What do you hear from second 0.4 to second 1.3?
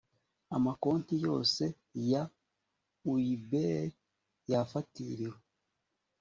amakonti